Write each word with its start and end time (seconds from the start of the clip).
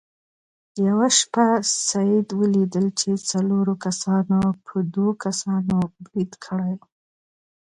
یوه 0.87 1.07
شپه 1.19 1.45
سید 1.87 2.27
ولیدل 2.39 2.85
چې 2.99 3.09
څلورو 3.29 3.73
کسانو 3.85 4.39
په 4.65 4.75
دوو 4.93 5.11
کسانو 5.25 5.75
برید 6.05 6.31
کړی. 6.45 6.73